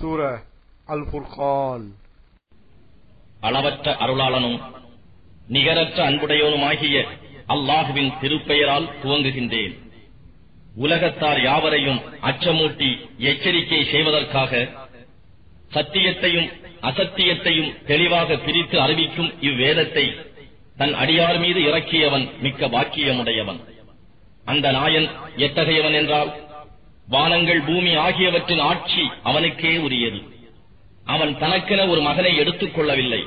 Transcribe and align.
சூர 0.00 0.20
அல் 0.92 1.06
அளவற்ற 3.40 3.86
அருளாளனும் 4.04 4.58
நிகரற்ற 5.48 5.98
அன்புடையவனுமாகிய 6.08 6.96
அல்லாஹுவின் 7.54 8.10
திருப்பெயரால் 8.20 8.86
துவங்குகின்றேன். 9.02 9.74
உலகத்தார் 10.74 11.40
யாவரையும் 11.42 12.00
அச்சமூட்டி 12.22 12.90
எச்சரிக்கை 13.30 13.80
செய்வதற்காக 13.84 14.52
சத்தியத்தையும் 15.74 16.48
அசத்தியத்தையும் 16.90 17.72
தெளிவாக 17.86 18.36
பிரித்து 18.36 18.76
அறிவிக்கும் 18.80 19.30
இவ்வேதத்தை 19.40 20.06
தன் 20.76 20.94
அடியார் 20.94 21.38
மீது 21.38 21.62
இறக்கியவன் 21.62 22.26
மிக்க 22.40 22.68
பாக்கியமுடையவன். 22.68 23.60
அந்த 24.44 24.66
நாயன் 24.70 25.08
எத்தகையவன் 25.46 25.96
என்றால் 26.02 26.30
வானங்கள் 27.08 27.60
பூமி 27.60 27.94
ஆகியவற்றின் 27.94 28.58
ஆட்சி 28.58 29.10
அவனுக்கே 29.22 29.76
உரியது. 29.76 30.22
அவன் 31.04 31.38
தனக்கென 31.38 31.86
ஒரு 31.86 32.00
மகனை 32.00 32.36
எடுத்துக் 32.36 32.74
கொள்ளவில்லை. 32.74 33.26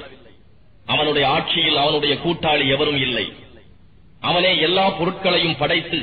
அவனுடைய 0.86 1.27
ஆட்சியில் 1.27 1.78
அவனுடைய 1.78 2.16
கூட்டாளி 2.16 2.70
எவரும் 2.70 2.95
இல்லை. 2.95 3.34
அவனே 4.20 4.59
எல்லா 4.59 4.90
பொருட்களையும் 4.90 5.58
படைத்து 5.58 6.02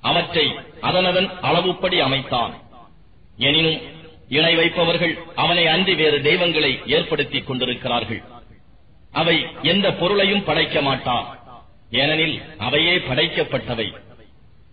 அவற்றை 0.00 0.50
அதனதன் 0.82 1.30
அளவுப்படி 1.42 1.98
அமைத்தான். 1.98 2.54
எனினும் 3.36 3.80
இணை 4.28 4.56
வைப்பவர்கள் 4.56 5.18
அவனை 5.34 5.66
அன்றி 5.66 5.94
வேறு 5.94 6.22
தெய்வங்களை 6.22 6.80
ஏற்படுத்திக் 6.86 7.46
கொண்டிருக்கிறார்கள். 7.46 8.22
அவை 9.12 9.46
எந்த 9.62 9.92
பொருளையும் 9.92 10.44
படைக்க 10.44 10.80
மாட்டான். 10.80 11.38
ஏனெனில் 11.90 12.42
அவையே 12.58 12.96
படைக்கப்பட்டவை. 12.96 14.03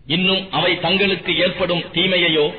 இன்னும் 0.05 0.51
அவை 0.51 0.79
தங்களுக்கு 0.79 1.37
ஏற்படும் 1.37 1.83
தீமையையோ 1.93 2.53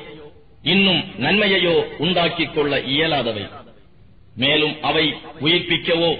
இன்னும் 0.61 1.03
நன்மையையோ 1.17 1.83
உண்டாக்கிக் 1.97 2.53
கொள்ள 2.53 2.79
இயலாதவை. 2.79 3.45
மேலும் 4.35 4.75
அவை 4.81 5.13
உயிர்ப்பிக்கவோ 5.41 6.11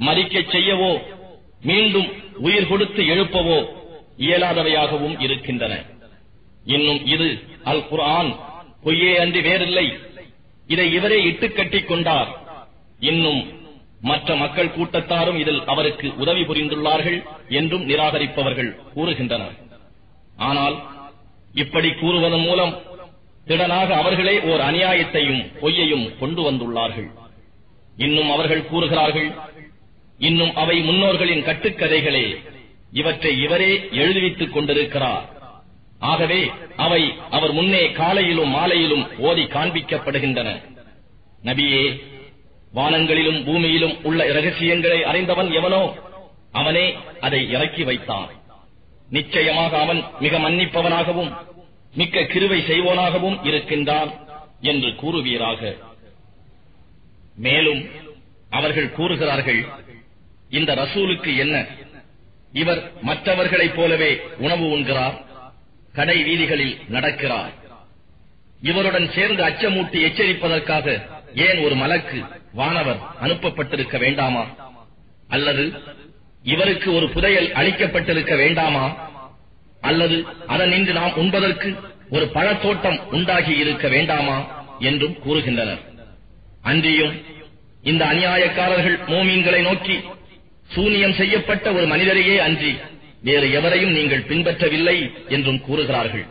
மறிக்கச் 0.00 0.50
செய்யவோ 0.50 1.00
மீண்டும் 1.62 2.08
உயிர் 2.36 2.66
கொடுத்து 2.66 3.02
எழுப்பவோ 3.02 3.58
இயலாதவையாகவும் 4.18 5.20
இருக்கின்றன. 5.20 5.84
இன்னும் 6.64 7.06
இது 7.06 7.42
அல் 7.64 7.86
குர்ஆன் 7.88 8.36
பொய்யே 8.82 9.18
அன்றி 9.18 9.40
வேறில்லை. 9.40 9.86
இதை 10.66 10.92
இவரே 10.92 11.24
இட்டுக்கட்டிக் 11.24 11.86
கொண்டார். 11.86 12.30
இன்னும் 13.00 13.56
மற்ற 14.00 14.36
மக்கள் 14.36 14.74
கூட்டத்தாரும் 14.76 15.38
இதில் 15.38 15.64
அவருக்கு 15.64 16.16
உதவி 16.16 16.42
புரிந்துள்ளார்கள் 16.42 17.24
என்றும் 17.48 17.88
நிராகரிப்பவர்கள் 17.88 18.76
கூறுகின்றனர். 18.94 19.67
ஆனால் 20.46 20.76
இப்படி 21.52 21.88
கூறுவதன் 21.90 22.44
மூலம் 22.46 22.74
திடனாக 23.46 23.88
அவர்களே 23.90 24.40
ஓர் 24.40 24.60
அநியாயத்தையும் 24.60 25.42
பொய்யையும் 25.60 26.18
கொண்டு 26.18 26.50
வந்துள்ளார்கள். 26.50 27.08
இன்னும் 27.96 28.30
அவர்கள் 28.30 28.66
கூறுகிறார்கள் 28.66 29.30
இன்னும் 30.18 30.54
அவை 30.54 30.76
முன்னோர்களின் 30.80 31.44
கட்டுக்கதைகளே 31.44 32.26
இவற்றை 32.92 33.32
இவரே 33.42 33.72
எழுதுவித்துக் 33.90 34.52
கொண்டிருக்கிறார். 34.52 35.24
ஆகவே 35.98 36.50
அவை 36.76 37.02
அவர் 37.30 37.52
முன்னே 37.52 37.92
காலையிலும் 37.92 38.48
மாலையிலும் 38.48 39.04
ஓதி 39.18 39.42
காண்பிக்கப்படுகின்றன. 39.42 40.48
நபியே 41.44 41.82
வானங்களிலும் 42.74 43.40
பூமியிலும் 43.44 43.96
உள்ள 44.02 44.20
இரகசியங்களை 44.32 45.00
அறிந்தவன் 45.02 45.50
எவனோ 45.52 45.94
அவனே 46.52 46.86
அதை 47.20 47.50
இறக்கி 47.50 47.84
வைத்தான். 47.84 48.28
நிச்சயமாக 49.10 49.78
அவன் 49.78 50.04
மிக 50.20 50.38
மன்னிப்பவனாகவும் 50.38 51.36
மிக்க 51.94 52.20
கிருவை 52.20 52.60
செய்வோனாகவும் 52.60 53.46
இருக்கின்றான் 53.46 54.12
என்று 54.60 54.88
கூறுவீராக. 54.88 55.76
மேலும் 57.36 57.88
அவர்கள் 58.50 58.92
கூறுகிறார்கள் 58.92 59.66
இந்த 60.50 60.74
ரசூலுக்கு 60.74 61.36
என்ன? 61.36 61.66
இவர் 62.52 62.92
மற்றவர்களைப் 63.02 63.76
போலவே 63.76 64.20
உணவு 64.38 64.78
உண்கிறார் 64.78 65.24
கடை 65.92 66.22
வீதிகளில் 66.22 66.78
நடக்கிறார். 66.90 67.52
இவருடன் 68.62 69.12
சேர்ந்து 69.12 69.44
அச்சமூட்டி 69.44 70.02
எச்சரிப்பதற்காக 70.02 71.02
ஏன் 71.34 71.64
ஒரு 71.64 71.74
மலக்கு 71.74 72.24
வானவர் 72.52 72.98
அனுப்பப்பட்டிருக்க 73.20 73.98
வேண்டாமா? 73.98 74.46
அல்லது 75.28 75.72
இவருக்கு 76.42 76.94
ஒரு 76.94 77.08
புதையல் 77.08 77.52
அளிக்கப்பட்டிருக்க 77.52 78.36
வேண்டாமா? 78.36 79.07
அல்லது 79.80 80.24
அதனின்று 80.46 80.92
நாம் 80.92 81.16
உண்பதற்கு 81.16 81.76
ஒரு 82.10 82.30
பழத்தோட்டம் 82.34 82.98
உண்டாகி 82.98 83.52
இருக்க 83.52 83.88
வேண்டாமா 83.88 84.66
என்றும் 84.78 85.16
கூறுகின்றனர். 85.26 85.78
அன்றியும் 86.62 87.22
இந்த 87.82 88.04
அநியாயக்காரர்கள் 88.04 88.98
மோமீன்களை 89.06 89.62
நோக்கி 89.62 90.00
சூனியம் 90.68 91.14
செய்யப்பட்ட 91.14 91.72
ஒரு 91.72 91.86
மனிதரையே 91.86 92.36
அன்றி 92.36 92.78
வேறு 93.22 93.52
எவரையும் 93.52 93.90
நீங்கள் 93.90 94.24
பின்பற்றவில்லை 94.28 95.12
என்றும் 95.28 95.60
கூறுகிறார்கள். 95.60 96.26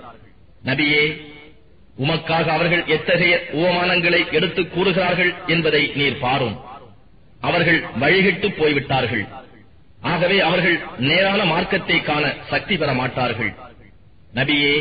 நபியே 0.65 1.25
உமக்காக 1.99 2.45
அவர்கள் 2.45 2.85
எத்தகைய 2.85 3.43
உவமானங்களை 3.53 4.31
எடுத்துக் 4.31 4.73
கூறுகிறார்கள் 4.73 5.33
என்பதை 5.47 5.91
நீர் 5.95 6.19
பாரும். 6.19 6.59
அவர்கள் 7.41 7.83
வழிகிட்டு 7.99 8.55
போய்விட்டார்கள். 8.57 9.27
ஆகவே 10.01 10.39
அவர்கள் 10.39 10.77
நேரான 10.97 11.45
மார்க்கத்தை 11.45 12.01
காண 12.01 12.33
சக்தி 12.49 12.77
பெற 12.77 12.93
மாட்டார்கள். 12.93 13.53
நபியே 14.35 14.75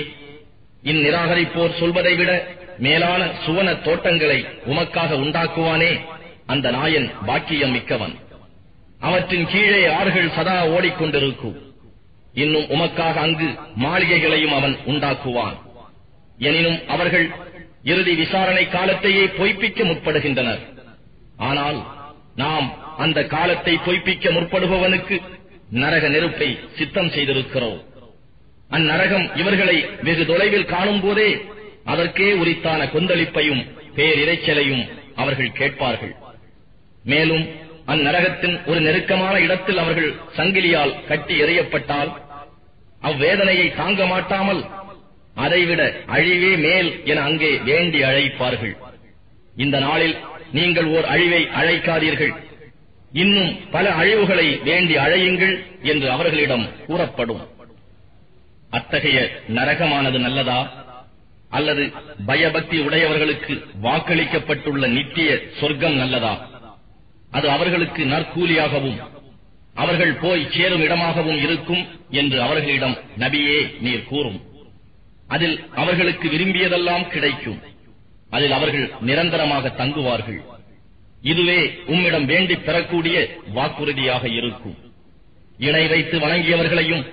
இந்நிராகரிப்போர் 0.83 1.79
சொல்வதை 1.79 2.15
விட 2.15 2.47
மேலான 2.79 3.31
சுவன 3.45 3.75
தோட்டங்களை 3.75 4.47
உமக்காக 4.67 5.11
உண்டாக்குவானே 5.15 6.01
அந்த 6.47 6.71
நாயன் 6.71 7.11
பாக்கியம் 7.27 7.71
மிக்கவன். 7.71 8.15
அவற்றின் 9.01 9.47
கீழே 9.47 9.87
ஆறுகள் 9.89 10.35
சதா 10.37 10.67
ஓடிக்கொண்டிருக்கும். 10.67 11.57
இன்னும் 12.35 12.65
உமக்காக 12.65 13.15
அங்கு 13.15 13.49
மாளிகைகளையும் 13.75 14.55
அவன் 14.55 14.77
உண்டாக்குவான். 14.87 15.57
எனினும் 16.39 16.81
அவர்கள் 16.89 17.35
இறுதி 17.83 18.15
விசாரணை 18.15 18.69
காலத்தையே 18.69 19.27
பொய்ப்பிக்க 19.39 19.85
முற்படுகின்றனர். 19.85 20.63
ஆனால் 21.37 21.79
நாம் 22.41 22.67
அந்த 23.05 23.19
காலத்தை 23.35 23.75
பொய்ப்பிக்க 23.87 24.31
முற்படுபவனுக்கு 24.37 25.17
நரக 25.83 26.05
நெருப்பை 26.15 26.49
சித்தம் 26.79 27.11
செய்திருக்கிறோம். 27.15 27.79
அந்நரகம் 28.77 29.27
இவர்களை 29.41 29.77
வெகு 30.07 30.25
தொலைவில் 30.31 30.71
காணும் 30.75 31.03
போதே 31.05 31.31
அதற்கே 31.93 32.29
உரித்தான 32.43 32.81
கொந்தளிப்பையும் 32.95 33.63
பேரிரைச்சலையும் 33.97 34.85
அவர்கள் 35.23 35.57
கேட்பார்கள். 35.61 36.15
மேலும் 37.13 37.45
அந்நரகத்தின் 37.93 38.57
ஒரு 38.71 38.81
நெருக்கமான 38.87 39.35
இடத்தில் 39.47 39.81
அவர்கள் 39.83 40.13
சங்கிலியால் 40.39 40.95
கட்டி 41.11 41.35
எறியப்பட்டால் 41.45 42.11
அவ்வேதனையை 43.09 43.67
தாங்க 43.81 44.07
மாட்டாமல் 44.13 44.63
அதைவிட 45.45 45.83
அழிவே 46.17 46.53
மேல் 46.65 46.89
என 47.11 47.19
அங்கே 47.29 47.51
வேண்டி 47.69 47.99
அழைப்பார்கள். 48.11 48.75
இந்த 49.65 49.77
நாளில் 49.87 50.17
நீங்கள் 50.53 50.85
ஓர் 50.85 51.05
அழிவை 51.05 51.45
அழைக்காதீர்கள். 51.45 52.45
இன்னும் 53.13 53.71
பல 53.71 53.91
அழிவுகளை 53.91 54.63
வேண்டி 54.63 54.97
அழையுங்கள் 54.97 55.83
என்று 55.83 56.11
அவர்களிடம் 56.11 56.69
கூறப்படும். 56.87 57.49
அத்தகைய 58.71 59.41
நரகமானது 59.49 60.19
நல்லதா? 60.19 60.85
அல்லது 61.51 61.93
பயபக்தி 62.27 62.79
உடையவர்களுக்கு 62.79 63.65
வாக்களிக்கப்பட்டுள்ள 63.83 64.89
நித்திய 64.89 65.41
சொர்க்கம் 65.61 65.95
நல்லதா? 65.95 66.49
அது 67.31 67.51
அவர்களுக்கு 67.51 68.05
நற்கூலியாகவும் 68.05 68.99
அவர்கள் 69.75 70.13
போய் 70.13 70.49
சேரும் 70.51 70.81
இடமாகவும் 70.81 71.37
இருக்கும் 71.37 71.89
என்று 72.11 72.43
அவர்களிடம் 72.43 72.99
நபியே 73.19 73.81
நீர் 73.81 74.05
கூறும். 74.05 74.43
அதில் 75.29 75.65
அவர்களுக்கு 75.75 76.29
விரும்பியதெல்லாம் 76.29 77.09
கிடைக்கும். 77.09 77.63
அதில் 78.37 78.57
அவர்கள் 78.59 78.87
நிரந்தரமாக 79.01 79.69
தங்குவார்கள். 79.69 80.41
இதுவே 81.23 81.61
உம்மிடம் 81.87 82.27
வேண்டி 82.27 82.55
பெறக்கூடிய 82.57 83.17
வாக்குறுதியாக 83.55 84.25
இருக்கும். 84.39 84.77
இணை 85.59 85.87
வைத்து 85.87 86.17
வணங்கியவர்களையும் 86.19 87.05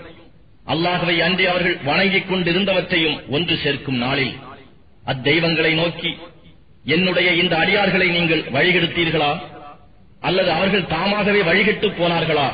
அல்லாஹவை 0.68 1.15
அன்றி 1.19 1.45
அவர்கள் 1.45 1.77
வணங்கிக் 1.83 2.30
கொண்டிருந்தவற்றையும் 2.31 3.18
ஒன்று 3.30 3.56
சேர்க்கும் 3.57 3.95
நாளில் 3.95 4.33
அத்தெய்வங்களை 5.06 5.71
நோக்கி 5.74 6.12
என்னுடைய 6.86 7.30
இந்த 7.42 7.53
அடியார்களை 7.56 8.07
நீங்கள் 8.12 8.44
வழிகெடுத்தீர்களா? 8.44 9.31
அல்லது 10.19 10.51
அவர்கள் 10.51 10.86
தாமாகவே 10.86 11.42
வழிகிட்டு 11.42 11.88
போனார்களா? 12.00 12.50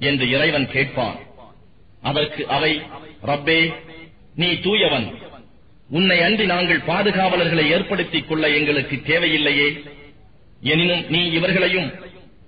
என்று 0.00 0.24
இறைவன் 0.30 0.70
கேட்பான். 0.70 1.18
அதற்கு 2.02 2.42
அவை 2.48 2.72
ரப்பே 3.22 3.60
நீ 4.34 4.48
தூயவன் 4.64 5.06
உன்னை 5.90 6.20
அன்றி 6.20 6.46
நாங்கள் 6.46 6.80
பாதுகாவலர்களை 6.80 7.70
ஏற்படுத்திக் 7.70 8.28
கொள்ள 8.28 8.48
எங்களுக்கு 8.48 8.96
தேவையில்லையே. 8.96 9.82
எனினும் 10.60 11.04
நீ 11.08 11.30
இவர்களையும் 11.30 11.92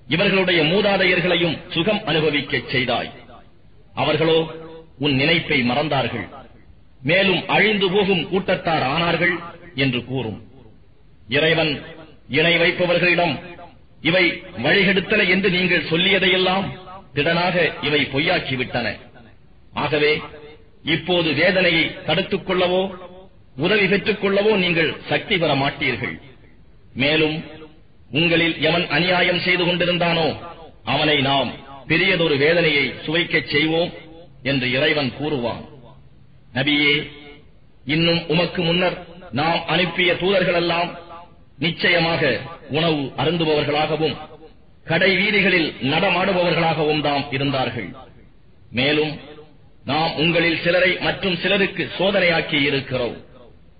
இவர்களுடைய 0.08 0.62
மூதாதையர்களையும் 0.62 1.58
சுகம் 1.72 2.00
அனுபவிக்கச் 2.06 2.70
செய்தாய். 2.70 3.12
அவர்களோ 3.94 4.46
உன் 4.98 5.14
நினைப்பை 5.14 5.62
மறந்தார்கள். 5.70 6.28
மேலும் 7.02 7.48
அழிந்து 7.48 7.90
போகும் 7.90 8.28
கூட்டத்தார் 8.28 8.82
ஆனார்கள் 8.82 9.38
என்று 9.74 10.04
கூறும். 10.04 10.42
இறைவன் 11.28 11.82
இணை 12.28 12.58
வைப்பவர்களிடம் 12.58 13.40
இவை 14.02 14.42
வழிகெடுத்தன 14.56 15.28
என்று 15.28 15.50
நீங்கள் 15.50 15.88
சொல்லியதையெல்லாம் 15.90 16.78
திடனாக 17.14 17.84
இவை 17.84 18.08
பொய்யாக்கிவிட்டன. 18.12 18.98
ஆகவே 19.74 20.20
இப்போது 20.84 21.32
வேதனையை 21.32 22.04
தடுத்துக் 22.06 22.50
கொள்ளவோ 22.50 23.06
உதவி 23.64 23.86
பெற்றுக் 23.92 24.20
கொள்ளவோ 24.22 24.52
நீங்கள் 24.64 24.90
சக்தி 25.10 25.36
பெற 25.38 25.52
மாட்டீர்கள். 25.54 26.16
மேலும் 27.02 27.36
உங்களில் 28.18 28.56
எவன் 28.68 28.86
அநியாயம் 28.96 29.40
செய்து 29.46 29.64
கொண்டிருந்தானோ 29.64 30.28
அவனை 30.94 31.16
நாம் 31.28 31.50
பெரியதொரு 31.90 32.36
வேதனையை 32.44 32.84
சுவைக்கச் 33.06 33.50
செய்வோம் 33.54 33.92
என்று 34.50 34.66
இறைவன் 34.76 35.10
கூறுவான். 35.18 35.62
நபியே 36.56 36.94
இன்னும் 37.94 38.22
உமக்கு 38.28 38.62
முன்னர் 38.62 38.96
நாம் 39.40 39.60
அனுப்பிய 39.66 40.10
தூதர்களெல்லாம் 40.22 40.90
நிச்சயமாக 41.64 42.22
உணவு 42.78 43.02
அருந்துபவர்களாகவும் 43.22 44.16
கடை 44.90 45.10
வீதிகளில் 45.16 45.70
நடமாடுபவர்களாகவும் 45.92 47.02
தாம் 47.06 47.24
இருந்தார்கள். 47.30 47.90
மேலும் 48.78 49.12
நாம் 49.90 50.12
உங்களில் 50.22 50.60
சிலரை 50.64 50.92
மற்றும் 51.06 51.36
சிலருக்கு 51.42 51.84
சோதனையாக்கி 51.98 52.58
இருக்கிறோம் 52.70 53.16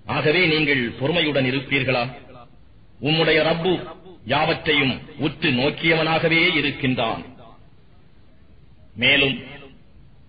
ஆகவே 0.09 0.45
நீங்கள் 0.45 0.91
பொறுமையுடன் 0.99 1.45
இருப்பீர்களா? 1.45 2.13
உம்முடைய 3.01 3.41
ரப்பு 3.41 3.87
யாவற்றையும் 4.25 5.01
உற்று 5.17 5.51
நோக்கியவனாகவே 5.51 6.55
இருக்கின்றான். 6.55 7.25
மேலும் 8.95 9.39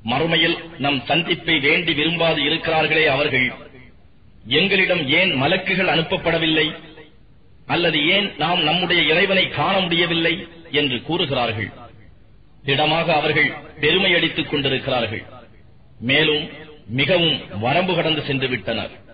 மறுமையில் 0.05 0.57
நம் 0.79 1.03
சந்திப்பை 1.05 1.59
வேண்டி 1.59 1.95
விரும்பாது 1.95 2.43
இருக்கிறார்களே 2.43 3.05
அவர்கள். 3.05 3.53
எங்களிடம் 4.47 5.09
ஏன் 5.09 5.43
மலக்குகள் 5.43 5.87
அனுப்பப்படவில்லை? 5.87 6.75
அல்லது 7.67 8.09
ஏன் 8.09 8.33
நாம் 8.39 8.63
நம்முடைய 8.63 9.03
இறைவனை 9.03 9.49
காண 9.49 9.81
முடியவில்லை? 9.81 10.47
என்று 10.71 11.03
கூறுகிறார்கள். 11.03 11.71
திடமாக 12.65 13.13
அவர்கள் 13.15 13.53
பெருமை 13.81 14.15
அடித்துக் 14.15 14.51
கொண்டிருக்கிறார்கள். 14.51 15.25
மேலும் 16.01 16.49
மிகவும் 16.89 17.61
வரம்பு 17.61 17.95
கடந்து 17.95 18.23
சென்று 18.23 18.49
விட்டனர் 18.49 19.09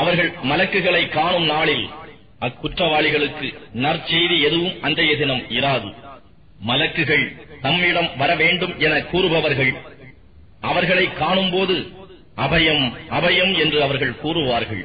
அவர்கள் 0.00 0.30
மலக்குகளை 0.50 1.02
காணும் 1.08 1.46
நாளில் 1.52 1.86
அக்குற்றவாளிகளுக்கு 2.46 3.48
நற்செய்தி 3.84 4.36
எதுவும் 4.48 4.74
அன்றைய 4.86 5.12
தினம் 5.16 5.44
இராது. 5.58 5.90
மலக்குகள் 6.70 7.26
தம்மிடம் 7.64 8.10
வர 8.20 8.30
வேண்டும் 8.42 8.74
என 8.78 8.94
கூறுபவர்கள் 9.12 9.72
அவர்களை 10.70 11.06
காணும்போது 11.22 11.76
அபயம் 12.44 12.84
அபயம் 13.18 13.52
என்று 13.64 13.78
அவர்கள் 13.86 14.20
கூறுவார்கள். 14.22 14.84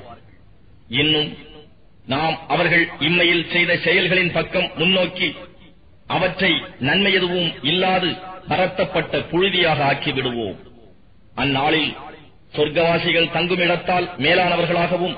இன்னும் 1.01 1.29
நாம் 2.13 2.35
அவர்கள் 2.47 2.85
இம்மையில் 3.07 3.49
செய்த 3.53 3.71
செயல்களின் 3.85 4.31
பக்கம் 4.31 4.69
முன்னோக்கி 4.79 5.29
அவற்றை 6.15 6.51
நன்மை 6.87 7.11
எதுவும் 7.19 7.51
இல்லாது 7.71 8.09
பரத்தப்பட்ட 8.49 9.19
புழுதியாக 9.31 9.79
ஆக்கி 9.91 10.11
விடுவோம் 10.11 10.57
அந்நாளில் 11.35 11.91
சொர்க்கவாசிகள் 12.55 13.31
தங்கும் 13.31 13.59
இடத்தால் 13.59 14.07
மேலானவர்களாகவும் 14.17 15.15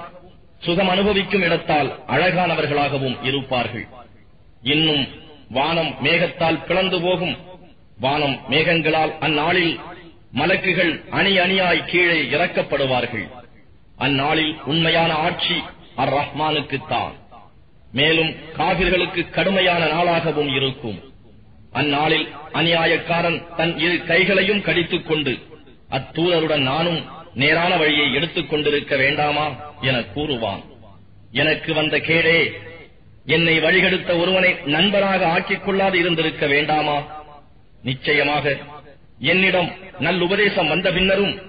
சுகம் 0.59 0.89
அனுபவிக்கும் 0.89 1.41
இடத்தால் 1.41 1.89
அழகானவர்களாகவும் 2.07 3.15
இருப்பார்கள். 3.23 3.87
இன்னும் 4.61 5.07
வானம் 5.49 5.95
மேகத்தால் 6.03 6.65
பிளந்து 6.65 7.01
போகும். 7.01 7.35
வானம் 7.99 8.37
மேகங்களால் 8.49 9.13
அந்நாளில் 9.19 9.79
மலக்குகள் 10.35 10.93
அணி 11.09 11.33
அணியாய் 11.37 11.85
கீழே 11.85 12.19
இறக்கப்படுவார்கள். 12.37 13.25
அந்நாளில் 13.97 14.53
உண்மையான 14.65 15.13
ஆட்சி 15.13 15.57
அர் 15.97 16.13
ரஹ்மானுக்குத்தான் 16.19 17.15
மேலும் 17.91 18.31
காவிர்களுக்கு 18.57 19.29
கடுமையான 19.29 19.83
நாளாகவும் 19.85 20.51
இருக்கும். 20.55 20.99
அந்நாளில் 21.71 22.27
அநியாயக்காரன் 22.53 23.39
தன் 23.55 23.77
இரு 23.77 23.97
கைகளையும் 24.05 24.61
கடித்துக் 24.61 25.07
கொண்டு 25.07 25.33
அத்தூதருடன் 25.89 26.63
நானும் 26.71 27.01
நேரான 27.35 27.77
வழியை 27.77 28.13
எடுத்துக் 28.13 28.49
கொண்டிருக்க 28.49 28.95
வேண்டாமா 28.95 29.45
என 29.81 29.99
கூறுவான். 29.99 30.63
எனக்கு 31.31 31.73
வந்த 31.73 31.97
கேடே 31.97 32.53
என்னை 33.25 33.59
வழிகெடுத்த 33.59 34.17
ஒருவனை 34.17 34.55
நண்பராக 34.65 35.27
ஆக்கிக் 35.27 35.63
கொள்ளாது 35.63 35.99
இருந்திருக்க 35.99 36.47
வேண்டாமா? 36.47 37.25
நிச்சயமாக 37.83 38.57
என்னிடம் 39.19 39.71
நல்லுபதேசம் 39.99 40.67
வந்த 40.67 40.91
பின்னரும் 40.91 41.41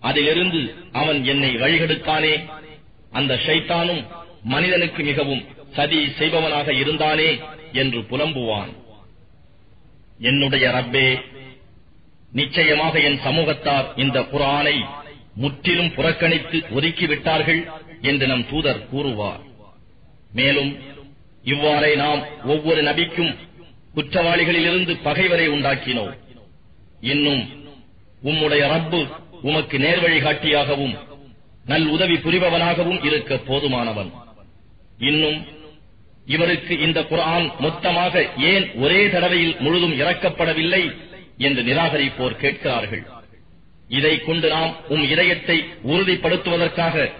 அதிலிருந்து 0.00 0.74
அவன் 0.92 1.24
என்னை 1.24 1.56
வழிகெடுத்தானே. 1.56 2.48
அந்த 3.10 3.34
ஷைத்தானும் 3.34 4.06
மனிதனுக்கு 4.42 5.02
மிகவும் 5.02 5.44
சதி 5.72 6.10
செய்பவனாக 6.18 6.72
இருந்தானே 6.72 7.40
என்று 7.72 7.98
புலம்புவான். 7.98 8.72
என்னுடைய 10.18 10.70
ரப்பே 10.70 11.20
நிச்சயமாக 12.32 12.98
என் 12.98 13.20
சமூகத்தார் 13.24 13.86
இந்த 13.96 14.20
குரானை 14.20 14.84
முற்றிலும் 15.34 15.94
புறக்கணித்து 15.94 16.58
ஒதுக்கிவிட்டார்கள் 16.74 17.70
என்று 18.02 18.26
நம் 18.26 18.48
தூதர் 18.48 18.88
கூறுவார். 18.88 19.40
மேலும் 20.32 20.78
இவ்வாறே 21.42 21.94
நாம் 21.94 22.24
ஒவ்வொரு 22.44 22.82
நபிக்கும் 22.82 23.36
குற்றவாளிகளிலிருந்து 23.94 24.98
பகைவரை 25.02 25.48
உண்டாக்கினோம். 25.48 26.12
இன்னும் 27.00 27.48
உம்முடைய 28.24 28.62
ரப்பு 28.74 29.08
உமக்கு 29.42 29.78
நேர்வழிகாட்டியாகவும் 29.78 30.98
நல் 31.66 31.86
உதவி 31.86 32.14
புரிபவனாகவும் 32.14 33.04
இருக்க 33.04 33.34
போதுமானவன். 33.34 34.12
இன்னும் 34.98 35.46
இவருக்கு 36.26 36.78
இந்த 36.78 37.00
குரான் 37.00 37.58
மொத்தமாக 37.58 38.28
ஏன் 38.38 38.70
ஒரே 38.74 39.08
தடவையில் 39.08 39.56
முழுதும் 39.58 39.98
இறக்கப்படவில்லை 39.98 40.96
என்று 41.38 41.62
நிராகரிப்போர் 41.62 42.36
கேட்கிறார்கள். 42.36 43.20
இதை 43.98 44.12
கொண்டு 44.26 44.48
நாம் 44.54 44.72
உம் 44.94 45.04
இதயத்தை 45.14 45.56
உறுதிப்படுத்துவதற்காக 45.92 47.10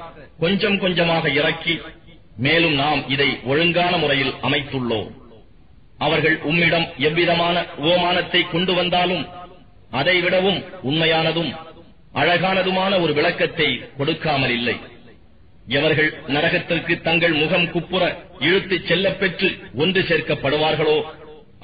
கொஞ்சம் 0.43 0.79
கொஞ்சமாக 0.83 1.31
இறக்கி 1.41 1.75
மேலும் 2.45 2.77
நாம் 2.83 3.01
இதை 3.15 3.29
ஒழுங்கான 3.51 3.93
முறையில் 4.03 4.33
அமைத்துள்ளோம். 4.47 5.11
அவர்கள் 6.07 6.37
உம்மிடம் 6.51 6.87
எவ்விதமான 7.09 7.57
உபமானத்தை 7.83 8.41
கொண்டு 8.53 8.73
வந்தாலும் 8.79 9.25
அதைவிடவும் 10.01 10.61
உண்மையானதும் 10.89 11.53
அழகானதுமான 12.21 12.93
ஒரு 13.05 13.13
விளக்கத்தை 13.19 13.69
கொடுக்காமல் 13.99 14.55
இல்லை. 14.59 14.77
எவர்கள் 15.79 16.11
நரகத்திற்கு 16.35 16.95
தங்கள் 17.01 17.35
முகம் 17.43 17.69
குப்புற 17.75 18.05
இழுத்துச் 18.47 18.87
செல்லப்பெற்று 18.89 19.49
ஒன்று 19.83 20.01
சேர்க்கப்படுவார்களோ 20.09 20.97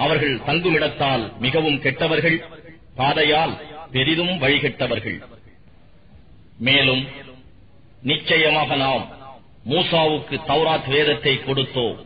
அவர்கள் 0.04 0.36
தங்குமிடத்தால் 0.48 1.24
மிகவும் 1.44 1.80
கெட்டவர்கள் 1.84 2.38
பாதையால் 3.00 3.54
பெரிதும் 3.92 4.34
வழிகட்டவர்கள். 4.42 5.18
மேலும் 6.66 7.02
நிச்சயமாக 8.10 8.76
நாம் 8.76 9.04
மூசாவுக்கு 9.70 10.36
தௌராத் 10.50 10.88
வேதத்தை 10.94 11.34
கொடுத்தோம் 11.38 11.98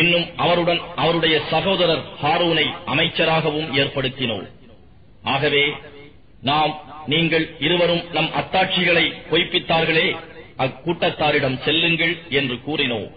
இன்னும் 0.00 0.26
அவருடன் 0.36 0.80
அவருடைய 1.02 1.36
சகோதரர் 1.50 2.04
ஹாரூனை 2.22 2.66
அமைச்சராகவும் 2.92 3.68
ஏற்படுத்தினோம் 3.80 4.46
ஆகவே 5.34 5.64
நாம் 6.50 6.72
நீங்கள் 7.06 7.46
இருவரும் 7.58 8.02
நம் 8.12 8.30
அத்தாட்சிகளை 8.40 9.04
பொய்ப்பித்தார்களே 9.30 10.06
அக்கூட்டத்தாரிடம் 10.64 11.58
செல்லுங்கள் 11.64 12.14
என்று 12.38 12.56
கூறினோம் 12.66 13.08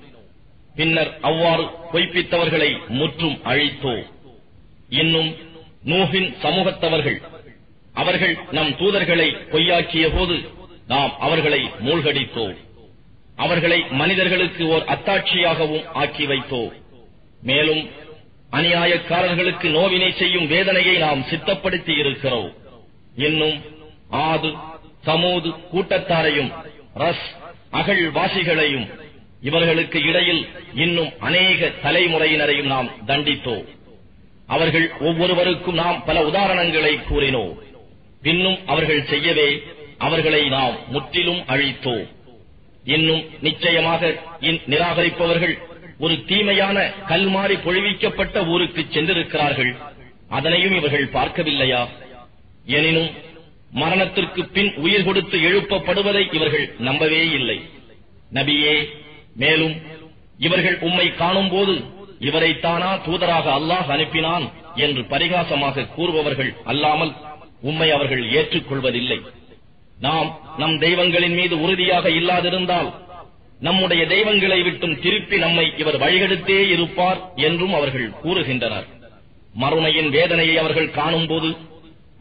பின்னர் 0.75 1.11
அவ்வாறு 1.21 1.63
பொய்ப்பித்தவர்களை 1.93 2.69
முற்றும் 2.99 3.37
அழித்தோ. 3.43 3.95
இன்னும் 5.01 5.31
நூஹின் 5.91 6.29
சமூகத்தவர்கள் 6.43 7.19
அவர்கள் 8.01 8.37
நம் 8.51 8.75
தூதர்களை 8.79 9.27
பொய்யாக்கிய 9.51 10.07
போது 10.15 10.35
நாம் 10.87 11.11
அவர்களை 11.19 11.61
மூழ்கடித்தோம். 11.85 12.57
அவர்களை 13.35 13.79
மனிதர்களுக்கு 13.91 14.67
ஓர் 14.67 14.83
அத்தாட்சியாகவும் 14.87 15.85
ஆக்கி 15.93 16.25
வைத்தோம். 16.27 16.71
மேலும் 17.41 17.81
அநியாயக்காரர்களுக்கு 18.51 19.67
நோவினை 19.69 20.11
செய்யும் 20.11 20.47
வேதனையை 20.47 20.95
நாம் 20.97 21.21
சித்தப்படுத்தி 21.21 21.93
இருக்கிறோம். 21.99 22.49
இன்னும் 23.15 23.57
ஆது 24.09 24.51
சமூது 25.01 25.49
கூட்டத்தாரையும் 25.73 26.51
ரஸ் 26.93 27.27
அகழ்வாசிகளையும் 27.71 28.87
இவர்களுக்கு 29.41 29.99
இடையில் 30.01 30.43
இன்னும் 30.73 31.11
அநேக 31.19 31.71
தலைமுறையினரையும் 31.83 32.71
நாம் 32.75 32.89
தண்டித்தோம். 33.07 33.65
அவர்கள் 34.47 34.91
ஒவ்வொருவருக்கும் 34.99 35.79
நாம் 35.83 36.03
பல 36.05 36.17
உதாரணங்களை 36.21 36.93
கூறினோம். 37.03 37.55
பின்னும் 38.25 38.59
அவர்கள் 38.65 39.07
செய்யவே 39.11 39.49
அவர்களை 40.05 40.41
நாம் 40.55 40.75
முற்றிலும் 40.93 41.41
அழித்தோம் 41.53 42.05
இன்னும் 42.95 43.23
நிச்சயமாக 43.41 44.11
நிராகரிப்பவர்கள் 44.71 45.55
ஒரு 46.05 46.15
தீமையான 46.29 46.77
கல்மாறி 47.09 47.55
பொழிவிக்கப்பட்ட 47.65 48.45
ஊருக்கு 48.53 48.81
சென்றிருக்கிறார்கள். 48.95 49.71
அதனையும் 50.37 50.75
இவர்கள் 50.79 51.13
பார்க்கவில்லையா? 51.17 51.81
எனினும் 52.77 53.11
மரணத்திற்கு 53.81 54.41
பின் 54.55 54.71
உயிர் 54.85 55.05
கொடுத்து 55.07 55.37
எழுப்பப்படுவதை 55.49 56.23
இவர்கள் 56.37 56.65
நம்பவே 56.87 57.21
இல்லை. 57.37 57.57
நபியே 58.33 58.75
மேலும் 59.43 59.75
இவர்கள் 60.45 60.77
உம்மை 60.87 61.07
காணும் 61.21 61.49
போது 61.49 61.75
இவரைத்தானா 62.27 62.91
தூதராக 63.07 63.45
அல்லாஹ் 63.59 63.89
அனுப்பினான் 63.95 64.45
என்று 64.85 65.01
பரிகாசமாக 65.13 65.87
கூறுபவர்கள் 65.95 66.51
அல்லாமல் 66.71 67.13
உம்மை 67.61 67.91
அவர்கள் 67.91 68.31
ஏற்றுக்கொள்வதில்லை. 68.31 69.21
நாம் 69.99 70.39
நம் 70.57 70.79
தெய்வங்களின் 70.79 71.33
மீது 71.33 71.61
உறுதியாக 71.61 72.09
இல்லாதிருந்தால் 72.09 72.93
நம்முடைய 73.59 74.05
தெய்வங்களை 74.05 74.61
விட்டும் 74.61 74.99
திருப்பி 74.99 75.37
நம்மை 75.37 75.73
இவர் 75.77 75.99
வழிகெடுத்தே 75.99 76.69
இருப்பார் 76.69 77.31
என்றும் 77.35 77.73
அவர்கள் 77.73 78.11
கூறுகின்றனர். 78.23 78.85
மறுமையின் 79.61 80.09
வேதனையை 80.09 80.57
அவர்கள் 80.57 80.91
காணும்போது 80.91 81.55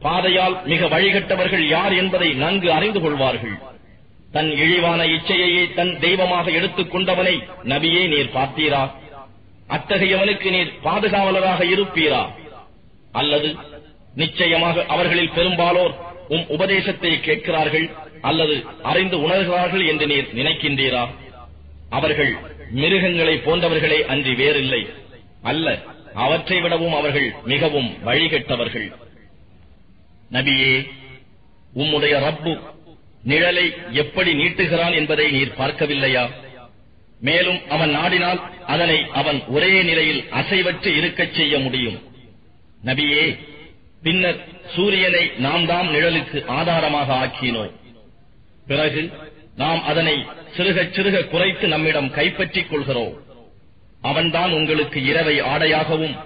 பாதையால் 0.02 0.64
மிக 0.64 0.86
வழிகட்டவர்கள் 0.86 1.66
யார் 1.66 1.92
என்பதை 1.92 2.34
நன்கு 2.34 2.72
அறிந்து 2.72 3.00
கொள்வார்கள். 3.00 3.58
தன் 4.32 4.50
இழிவான 4.50 5.04
இச்சையையே 5.04 5.74
தன் 5.74 5.98
தெய்வமாக 6.00 6.50
எடுத்துக் 6.50 6.90
கொண்டவனை 6.90 7.42
நபியே 7.64 8.08
நீர் 8.08 8.30
பார்த்தீரா? 8.34 8.90
அத்தகையவனுக்கு 9.68 10.50
நீர் 10.50 10.72
பாதுகாவலராக 10.84 11.64
இருப்பீரா? 11.64 12.26
அல்லது 13.12 13.56
நிச்சயமாக 14.16 14.84
அவர்களில் 14.94 15.34
பெரும்பாலோர் 15.34 15.94
உம் 16.28 16.46
உபதேசத்தை 16.48 17.20
கேட்கிறார்கள் 17.20 17.86
அல்லது 18.20 18.54
அறிந்து 18.82 19.16
உணர்கிறார்கள் 19.28 19.84
என்று 19.88 20.06
நீர் 20.06 20.30
நினைக்கின்றீரா? 20.34 21.02
அவர்கள் 21.90 22.32
மிருகங்களை 22.70 23.34
போன்றவர்களே 23.36 23.98
அன்றி 24.12 24.34
வேறில்லை. 24.34 24.82
அல்ல 25.42 25.66
அவற்றை 26.14 26.60
விடவும் 26.60 26.94
அவர்கள் 26.94 27.28
மிகவும் 27.44 27.90
வழிகட்டவர்கள். 28.04 28.88
நபியே 30.32 30.72
உம்முடைய 31.76 32.14
ரப்பு 32.26 32.52
நிழலை 33.26 33.66
எப்படி 33.90 34.32
நீட்டுகிறான் 34.32 34.94
என்பதை 34.94 35.30
நீர் 35.30 35.58
பார்க்கவில்லையா? 35.58 36.24
மேலும் 37.20 37.60
அவன் 37.68 37.92
நாடினால் 37.96 38.40
அதனை 38.66 38.98
அவன் 39.12 39.38
ஒரே 39.48 39.82
நிலையில் 39.82 40.24
அசைவற்று 40.30 40.90
இருக்கச் 40.96 41.34
செய்ய 41.34 41.58
முடியும். 41.58 41.98
நபியே 42.84 43.24
பின்னர் 44.06 44.40
சூரியனை 44.74 45.30
நாம் 45.38 45.66
தாம் 45.66 45.94
நிழலுக்கு 45.94 46.46
ஆதாரமாக 46.46 47.08
ஆக்கினோம். 47.14 47.72
பிறகு 48.66 49.12
நாம் 49.56 49.82
அதனை 49.84 50.26
சிறுகச் 50.56 50.92
சிறுக 50.94 51.28
குறைத்து 51.28 51.68
நம்மிடம் 51.68 52.10
கைப்பற்றிக் 52.10 52.70
கொள்கிறோம். 52.70 53.14
அவன்தான் 54.02 54.52
உங்களுக்கு 54.52 55.04
இரவை 55.04 55.40
ஆடையாகவும் 55.40 56.16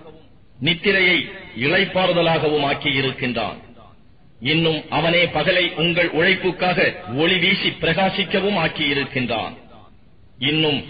நித்திரையை 0.65 1.19
இழைப்பாறுதலாகவும் 1.61 2.67
ஆக்கியிருக்கின்றான். 2.71 3.59
இன்னும் 4.41 4.83
அவனே 4.91 5.27
பகலை 5.27 5.75
உங்கள் 5.75 6.11
உழைப்புக்காக 6.11 6.95
ஒளி 7.15 7.39
வீசி 7.39 7.69
பிரகாசிக்கவும் 7.69 8.61
ஆக்கியிருக்கின்றான். 8.67 9.57
இன்னும் 10.39 10.85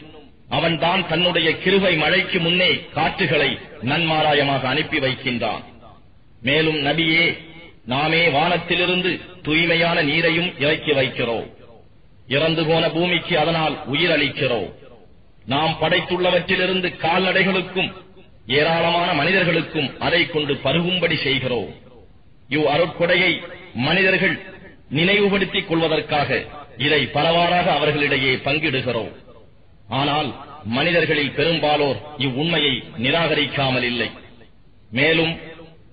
அவன்தான் 0.48 1.08
தன்னுடைய 1.08 1.50
கிருவை 1.50 1.96
மழைக்கு 1.96 2.40
முன்னே 2.40 2.72
காற்றுகளை 2.94 3.58
நன்மாராயமாக 3.82 4.62
அனுப்பி 4.62 4.98
வைக்கின்றான். 4.98 5.69
மேலும் 6.42 6.78
நபியே 6.86 7.38
நாமே 7.86 8.28
வானத்திலிருந்து 8.28 9.20
தூய்மையான 9.42 10.02
நீரையும் 10.02 10.60
இறக்கி 10.60 10.92
வைக்கிறோம். 10.92 11.48
இறந்து 12.28 12.64
போன 12.64 12.88
பூமிக்கு 12.88 13.38
அதனால் 13.38 13.76
உயிரளிக்கிறோம். 13.92 14.70
நாம் 15.46 15.76
படைத்துள்ளவற்றிலிருந்து 15.80 16.88
கால்நடைகளுக்கும் 16.96 17.92
ஏராளமான 18.46 19.12
மனிதர்களுக்கும் 19.12 19.98
அதை 19.98 20.26
கொண்டு 20.26 20.54
பருகும்படி 20.54 21.16
செய்கிறோம். 21.22 21.74
இவ் 22.48 22.66
அருட்கொடையை 22.66 23.32
மனிதர்கள் 23.74 24.36
நினைவுபடுத்திக் 24.90 25.68
கொள்வதற்காக 25.68 26.44
இதை 26.76 27.06
பலவாறாக 27.06 27.72
அவர்களிடையே 27.72 28.34
பங்கிடுகிறோம். 28.34 29.12
ஆனால் 29.88 30.28
மனிதர்களில் 30.64 31.32
பெரும்பாலோர் 31.32 31.98
இவ்வுண்மையை 32.18 32.74
நிராகரிக்காமல் 32.98 33.82
இல்லை 33.82 34.10
மேலும் 34.90 35.38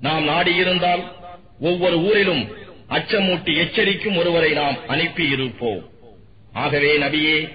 நாம் 0.01 0.27
நாடியிருந்தால் 0.27 1.03
ஒவ்வொரு 1.59 1.97
ஊரிலும் 1.99 2.43
அச்சமூட்டி 2.89 3.53
எச்சரிக்கும் 3.57 4.17
ஒருவரை 4.17 4.51
நாம் 4.51 4.77
அனுப்பியிருப்போம். 4.87 5.81
ஆகவே 6.53 6.97
நபியே 6.97 7.53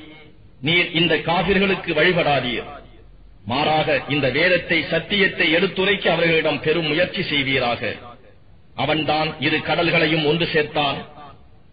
நீர் 0.60 0.90
இந்த 0.92 1.14
காவிர்களுக்கு 1.16 1.92
வழிபடாதீர். 1.92 2.64
மாறாக 3.44 4.02
இந்த 4.08 4.30
வேதத்தை 4.30 4.84
சத்தியத்தை 4.90 5.52
எடுத்துரைக்க 5.52 6.12
அவர்களிடம் 6.12 6.60
பெரும் 6.60 6.86
முயற்சி 6.86 7.22
செய்வீராக. 7.22 7.96
அவன்தான் 8.74 9.40
இரு 9.40 9.56
கடல்களையும் 9.56 10.26
ஒன்று 10.26 10.48
சேர்த்தான். 10.52 10.98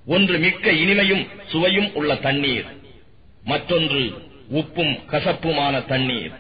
ஒன்று 0.06 0.38
மிக்க 0.38 0.72
இனிமையும் 0.72 1.28
சுவையும் 1.48 1.94
உள்ள 1.94 2.16
தண்ணீர். 2.16 2.66
மற்றொன்று 3.44 4.04
உப்பும் 4.54 5.00
கசப்புமான 5.12 5.86
தண்ணீர். 5.86 6.32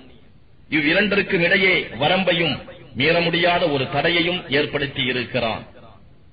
இவ்விரண்டிற்கும் 0.69 1.39
இடையே 1.39 1.87
வரம்பையும் 1.99 2.55
மீற 2.95 3.19
முடியாத 3.19 3.69
ஒரு 3.69 3.87
தடையையும் 3.93 4.41
ஏற்படுத்தி 4.49 5.03
இருக்கிறான் 5.03 5.67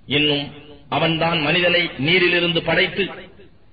இன்னும் 0.07 0.45
அவன்தான் 0.89 1.41
மனிதனை 1.41 1.91
நீரிலிருந்து 1.99 2.63
படைத்து 2.63 3.05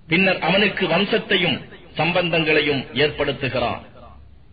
பின்னர் 0.08 0.40
அவனுக்கு 0.40 0.88
வம்சத்தையும் 0.88 1.58
சம்பந்தங்களையும் 1.98 2.82
ஏற்படுத்துகிறான். 2.94 3.82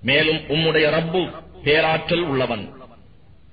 மேலும் 0.02 0.38
உம்முடைய 0.48 0.86
ரப்பு 0.96 1.30
பேராற்றல் 1.64 2.22
உள்ளவன். 2.22 2.68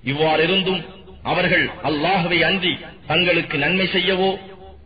இவ்வாறிருந்தும் 0.04 0.86
அவர்கள் 1.24 1.70
அல்லாஹவை 1.84 2.40
அன்றி 2.42 2.78
தங்களுக்கு 3.08 3.58
நன்மை 3.58 3.88
செய்யவோ 3.88 4.38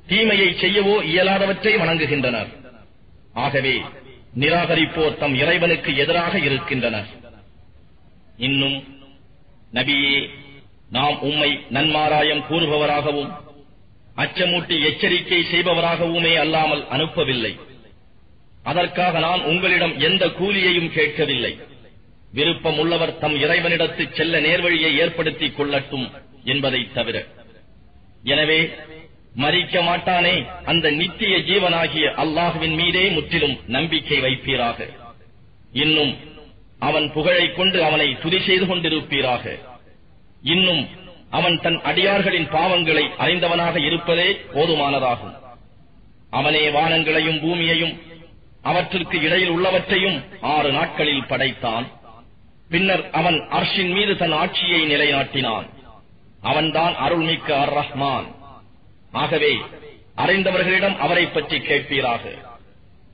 தீமையை 0.07 0.49
செய்யவோ 0.53 0.95
இயலாதவற்றை 1.03 1.73
வணங்குகின்றனர். 1.77 2.47
ஆகவே 3.33 3.81
நிராகரிப்போர் 4.39 5.17
தம் 5.17 5.35
இறைவனுக்கு 5.35 5.95
எதிராக 5.95 6.39
இருக்கின்றனர். 6.39 7.07
இன்னும் 8.37 8.83
நபியே 9.73 10.29
நாம் 10.89 11.19
உம்மை 11.19 11.59
நன்மாராயம் 11.69 12.43
கூறுபவராகவும் 12.49 13.31
அச்சமூட்டி 14.17 14.75
எச்சரிக்கை 14.83 15.45
செய்பவராகவுமே 15.51 16.33
அல்லாமல் 16.35 16.87
அனுப்பவில்லை. 16.87 17.59
அதற்காக 18.63 19.19
நான் 19.19 19.41
உங்களிடம் 19.41 19.99
எந்த 19.99 20.29
கூலியையும் 20.29 20.91
கேட்கவில்லை. 20.91 21.57
விருப்பம் 22.33 22.77
உள்ளவர் 22.77 23.17
தம் 23.17 23.35
இறைவனிடத்து 23.35 24.03
செல்ல 24.11 24.39
நேர்வழியை 24.39 24.91
ஏற்படுத்திக் 24.97 25.55
கொள்ளட்டும் 25.59 26.09
என்பதை 26.43 26.81
தவிர. 26.93 27.25
எனவே 28.23 28.59
மறிக்க 29.35 29.81
மாட்டானே 29.81 30.45
அந்த 30.65 30.91
நித்திய 30.91 31.37
ஜீவனாகிய 31.37 32.07
அல்லாஹுவின் 32.23 32.75
மீதே 32.75 33.09
முற்றிலும் 33.09 33.59
நம்பிக்கை 33.67 34.21
வைப்பீராக. 34.21 34.79
இன்னும் 35.71 36.13
அவன் 36.81 37.11
புகழைக் 37.13 37.55
கொண்டு 37.55 37.83
அவனை 37.83 38.17
துதி 38.21 38.43
செய்து 38.43 38.65
கொண்டிருப்பீராக. 38.65 39.59
இன்னும் 40.43 40.87
அவன் 41.29 41.59
தன் 41.61 41.81
அடியார்களின் 41.81 42.47
பாவங்களை 42.47 43.09
அறிந்தவனாக 43.17 43.85
இருப்பதே 43.85 44.41
போதுமானதாகும். 44.53 45.35
அவனே 46.29 46.69
வானங்களையும் 46.69 47.41
பூமியையும் 47.41 48.01
அவற்றிற்கு 48.61 49.21
இடையில் 49.21 49.49
உள்ளவற்றையும் 49.49 50.23
ஆறு 50.41 50.71
நாட்களில் 50.71 51.25
படைத்தான். 51.25 51.87
பின்னர் 52.69 53.09
அவன் 53.11 53.33
அர்ஷின் 53.33 53.93
மீது 53.93 54.17
தன் 54.17 54.31
ஆட்சியை 54.31 54.95
நிலைநாட்டினான். 54.95 55.69
அவன்தான் 56.41 56.93
அருள்மிக்க 56.93 57.47
அர் 57.47 57.73
ரஹ்மான் 57.73 58.35
ஆகவே 59.11 59.57
அறிந்தவர்களிடம் 60.17 60.97
அவரை 60.97 61.25
பற்றி 61.25 61.57
கேட்பீராக. 61.57 62.37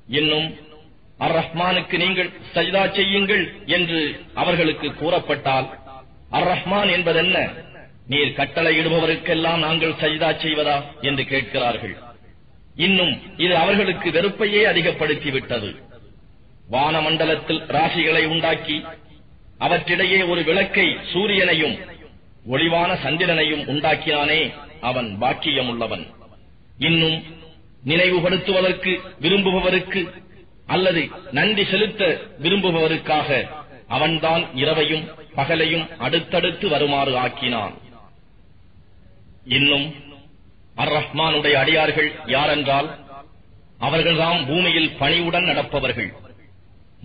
இன்னும் 0.07 0.57
அர் 1.19 1.35
ரஹ்மானுக்கு 1.35 1.97
நீங்கள் 1.97 2.29
சஜிதா 2.55 2.95
செய்யுங்கள் 2.95 3.43
என்று 3.65 3.99
அவர்களுக்கு 4.33 4.87
கூறப்பட்டால் 4.93 5.67
அர் 6.31 6.47
ரஹ்மான் 6.47 6.91
என்பதென்ன? 6.91 7.37
நீர் 8.07 8.35
கட்டளையிடுபவருக்கெல்லாம் 8.35 9.57
நாங்கள் 9.57 9.99
சஜிதா 10.01 10.29
செய்வதா 10.43 10.75
என்று 11.01 11.23
கேட்கிறார்கள். 11.25 11.95
இன்னும் 12.75 13.13
இது 13.37 13.55
அவர்களுக்கு 13.55 14.11
வெறுப்பையே 14.11 14.61
அதிகப்படுத்திவிட்டது. 14.65 15.69
வானமண்டலத்தில் 16.71 17.61
ராசிகளை 17.67 18.23
உண்டாக்கி 18.25 18.77
அவற்றிடையே 19.59 20.19
ஒரு 20.29 20.43
விளக்கை 20.43 20.87
சூரியனையும் 21.13 21.75
ஒளிவான 22.49 22.91
சந்திரனையும் 23.03 23.63
உண்டாக்கினானே 23.67 24.41
அவன் 24.81 25.09
பாக்கியமுள்ளவன். 25.21 26.05
இன்னும் 26.77 27.17
நினைவுபடுத்துவதற்கு 27.85 28.91
விரும்புபவருக்கு 29.19 30.01
அல்லது 30.73 31.01
நன்றி 31.37 31.63
செலுத்த 31.71 32.01
விரும்புபவருக்காக 32.43 33.29
அவன்தான் 33.95 34.43
இரவையும் 34.61 35.05
பகலையும் 35.37 35.85
அடுத்தடுத்து 36.05 36.65
வருமாறு 36.73 37.13
ஆக்கினான். 37.23 37.75
இன்னும் 39.57 39.85
அர் 40.81 40.93
ரஹ்மானுடைய 40.97 41.55
அடியார்கள் 41.63 42.09
யாரென்றால் 42.35 42.89
அவர்கள்தான் 43.87 44.39
பூமியில் 44.49 44.91
பணிவுடன் 45.01 45.47
நடப்பவர்கள். 45.49 46.09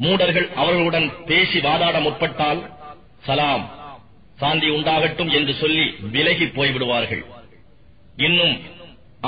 மூடர்கள் 0.04 0.49
அவர்களுடன் 0.62 1.09
பேசி 1.31 1.59
வாதாட 1.66 1.97
முற்பட்டால் 2.07 2.61
சலாம் 3.26 3.64
சாந்தி 4.40 4.69
உண்டாகட்டும் 4.76 5.31
என்று 5.38 5.54
சொல்லி 5.62 5.87
விலகி 6.14 6.47
போய்விடுவார்கள். 6.57 7.25
இன்னும் 8.26 8.54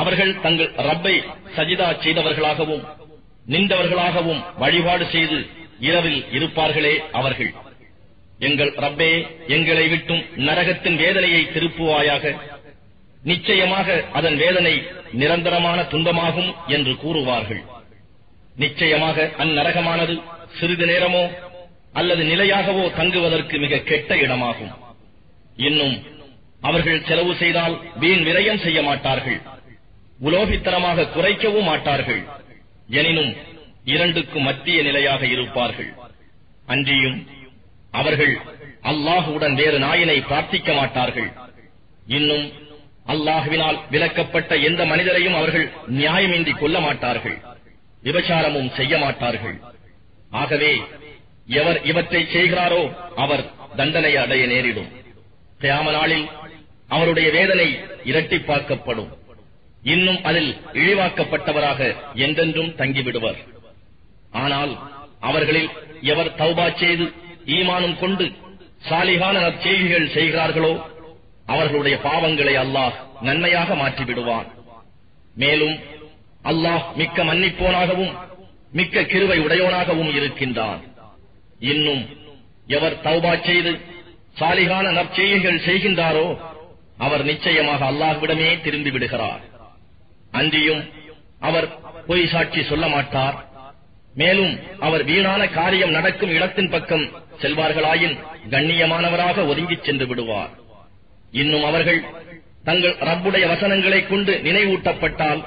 அவர்கள் 0.01 0.33
தங்கள் 0.45 0.71
ரப்பை 0.89 1.15
சஜிதா 1.57 1.89
செய்தவர்களாகவும் 2.05 2.85
நின்றவர்களாகவும் 3.53 4.43
வழிபாடு 4.59 5.07
செய்து 5.07 5.47
இரவில் 5.79 6.25
இருப்பார்களே 6.31 6.95
அவர்கள். 7.13 7.53
எங்கள் 8.39 8.73
ரப்பே 8.85 9.27
எங்களை 9.47 9.89
விட்டும் 9.89 10.23
நரகத்தின் 10.37 10.97
வேதனையை 10.97 11.43
திருப்புவாயாக. 11.55 12.35
நிச்சயமாக 13.23 14.05
அதன் 14.13 14.37
வேதனை 14.37 14.83
நிரந்தரமான 15.13 15.83
துன்பமாகும் 15.83 16.55
என்று 16.67 16.93
கூறுவார்கள். 16.93 17.63
நிச்சயமாக 18.57 19.31
அந்நரகமானது 19.39 20.15
சிறிது 20.59 20.87
நேரமோ 20.87 21.25
அல்லது 21.93 22.23
நிலையாகவோ 22.25 22.85
தங்குவதற்கு 22.97 23.59
மிக 23.59 23.79
கெட்ட 23.79 24.17
இடமாகும். 24.17 24.73
இன்னும் 25.57 25.97
அவர்கள் 26.61 27.05
செலவு 27.05 27.35
செய்தால் 27.35 27.75
வீண் 27.99 28.25
விரயம் 28.27 28.63
செய்ய 28.63 28.83
மாட்டார்கள். 28.83 29.41
உலோகித்தனமாக 30.23 31.09
குறைக்கவும் 31.11 31.69
மாட்டார்கள். 31.71 32.23
எனினும் 32.89 33.37
இரண்டுக்கு 33.85 34.39
மத்திய 34.39 34.83
நிலையாக 34.83 35.27
இருப்பார்கள். 35.27 35.95
அன்றியும் 36.67 37.27
அவர்கள் 37.91 38.41
அல்லாஹுடன் 38.83 39.55
வேறு 39.55 39.79
நாயினை 39.79 40.23
பிரார்த்திக்க 40.23 40.75
மாட்டார்கள். 40.75 41.33
இன்னும் 42.07 42.53
அல்லாஹுவினால் 43.07 43.79
விலக்கப்பட்ட 43.91 44.57
எந்த 44.57 44.85
மனிதரையும் 44.85 45.35
அவர்கள் 45.35 45.73
நியாயமின்றி 45.91 46.59
கொல்ல 46.59 46.81
மாட்டார்கள். 46.81 47.39
விபச்சாரமும் 48.03 48.71
செய்ய 48.71 48.99
மாட்டார்கள். 48.99 49.61
ஆகவே 50.31 50.83
எவர் 51.47 51.83
இவற்றை 51.85 52.27
செய்கிறாரோ 52.33 52.95
அவர் 53.17 53.51
தண்டனை 53.77 54.17
அடைய 54.17 54.47
நேரிடும். 54.47 54.91
கியாம 55.61 55.91
நாளில் 55.91 56.29
அவருடைய 56.89 57.31
வேதனை 57.31 57.79
இரட்டிப்பாக்கப்படும். 58.05 59.09
இன்னும் 59.93 60.21
அதில் 60.29 60.51
இழிவாக்கப்பட்டவராக 60.83 61.81
என்றென்றும் 62.27 62.73
தங்கிவிடுவர். 62.81 63.39
ஆனால் 64.43 64.73
அவர்களில் 65.29 65.71
எவர் 66.13 66.31
தௌபா 66.41 66.67
செய்து 66.83 67.07
ஈமானும் 67.57 67.97
கொண்டு 68.03 68.27
சாலிகான 68.89 69.35
நற்செய்திகள் 69.47 70.13
செய்கிறார்களோ 70.17 70.73
அவர்களுடைய 71.55 71.97
பாவங்களை 72.09 72.55
அல்லாஹ் 72.65 72.97
நன்மையாக 73.27 73.75
மாற்றிவிடுவான். 73.83 74.49
மேலும் 75.43 75.77
அல்லாஹ் 76.51 76.85
மிக்க 77.01 77.25
மன்னிப்போனாகவும் 77.31 78.13
மிக்க 78.79 79.03
கிருவை 79.13 79.39
உடையோனாகவும் 79.47 80.13
இருக்கின்றான். 80.19 80.83
இன்னும் 81.73 82.03
எவர் 82.77 82.97
தௌபா 83.07 83.33
செய்து 83.49 83.73
சாலிகான 84.41 84.87
நற்செய்திகள் 84.99 85.65
செய்கின்றாரோ 85.67 86.29
அவர் 87.07 87.25
நிச்சயமாக 87.31 87.81
அல்லாஹ்விடமே 87.93 88.49
திரும்பி 88.65 88.91
விடுகிறார். 88.95 89.43
அன்றியும் 90.39 90.83
அவர் 91.49 91.67
பொய் 92.09 92.27
சாட்சி 92.33 92.63
சொல்ல 92.71 92.87
மாட்டார். 92.95 93.37
மேலும் 94.21 94.53
அவர் 94.87 95.03
வீணான 95.09 95.43
காரியம் 95.59 95.95
நடக்கும் 95.97 96.33
இடத்தின் 96.37 96.71
பக்கம் 96.75 97.07
செல்வார்களாயின் 97.43 98.17
கண்ணியமானவராக 98.53 99.47
ஒதுங்கிச் 99.51 99.85
சென்று 99.87 100.07
விடுவார். 100.11 100.53
இன்னும் 101.43 101.65
அவர்கள் 101.71 102.01
தங்கள் 102.69 102.97
ரப்புடைய 103.09 103.45
வசனங்களை 103.53 104.01
கொண்டு 104.07 104.33
நினைவூட்டப்பட்டால் 104.49 105.43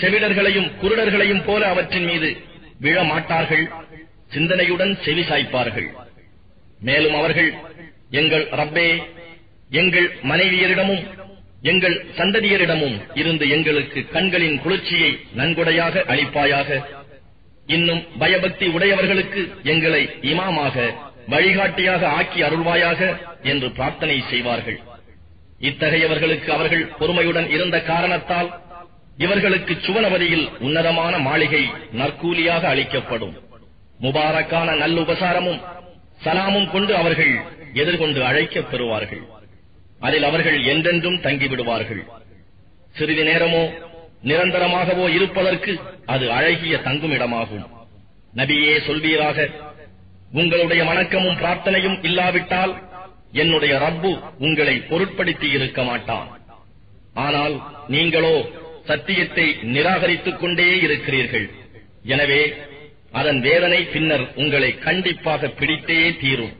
செவிடர்களையும் 0.00 0.70
குருடர்களையும் 0.82 1.44
போல 1.46 1.62
அவற்றின் 1.72 2.06
மீது 2.10 2.30
விழ 2.84 2.98
மாட்டார்கள் 3.10 3.66
சிந்தனையுடன் 4.34 4.94
செவி 5.04 5.24
சாய்ப்பார்கள். 5.30 5.88
மேலும் 6.88 7.16
அவர்கள் 7.20 7.50
எங்கள் 8.20 8.46
ரப்பே 8.60 8.88
எங்கள் 9.80 10.08
மனைவியரிடமும் 10.30 11.04
எங்கள் 11.62 12.04
சந்ததியரிடமும் 12.16 13.00
இருந்து 13.14 13.48
எங்களுக்கு 13.48 14.08
கண்களின் 14.08 14.60
குளிர்ச்சியை 14.60 15.18
நன்கொடையாக 15.36 16.04
அளிப்பாயாக. 16.08 16.84
இன்னும் 17.66 18.04
பயபக்தி 18.18 18.66
உடையவர்களுக்கு 18.66 19.54
எங்களை 19.62 20.08
இமாமாக 20.22 20.94
வழிகாட்டியாக 21.28 22.08
ஆக்கி 22.08 22.42
அருள்வாயாக 22.42 23.16
என்று 23.42 23.70
பிரார்த்தனை 23.70 24.24
செய்வார்கள். 24.30 24.80
இத்தகையவர்களுக்கு 25.60 26.48
அவர்கள் 26.48 26.92
பொறுமையுடன் 26.98 27.48
இருந்த 27.50 27.80
காரணத்தால் 27.80 28.60
இவர்களுக்கு 29.18 29.74
சுவனவதியில் 29.74 30.48
உன்னதமான 30.58 31.18
மாளிகை 31.18 31.70
நற்கூலியாக 31.92 32.62
அளிக்கப்படும். 32.68 33.36
முபாரக்கான 34.00 34.74
நல்லுபசாரமும் 34.74 35.60
சலாமும் 36.24 36.70
கொண்டு 36.70 36.96
அவர்கள் 36.96 37.40
எதிர்கொண்டு 37.74 38.24
அழைக்கப் 38.24 38.70
பெறுவார்கள். 38.70 39.40
அதில் 40.06 40.26
அவர்கள் 40.28 40.58
என்றென்றும் 40.72 41.18
தங்கிவிடுவார்கள். 41.26 42.02
சிறிது 42.98 43.24
நேரமோ 43.30 43.64
நிரந்தரமாகவோ 44.30 45.04
இருப்பதற்கு 45.16 45.72
அது 46.14 46.24
அழகிய 46.38 46.74
தங்குமிடமாகும். 46.86 47.66
நபியே 48.36 48.74
சொல்வீராக 48.86 49.48
உங்களுடைய 50.40 50.82
வணக்கமும் 50.90 51.38
பிரார்த்தனையும் 51.40 51.98
இல்லாவிட்டால் 52.08 52.72
என்னுடைய 53.42 53.74
ரப்பு 53.84 54.10
உங்களை 54.46 54.76
பொருட்படுத்தி 54.90 55.48
இருக்க 55.56 55.80
மாட்டான். 55.82 56.28
ஆனால் 57.26 57.54
நீங்களோ 57.94 58.34
சத்தியத்தை 58.90 59.46
நிராகரித்துக் 59.74 60.40
கொண்டே 60.40 60.68
இருக்கிறீர்கள். 60.86 61.46
எனவே 62.14 62.42
அதன் 63.20 63.40
வேதனை 63.40 63.80
பின்னர் 63.94 64.26
உங்களை 64.42 64.70
கண்டிப்பாக 64.86 65.48
பிடித்தே 65.58 66.00
தீரும். 66.22 66.54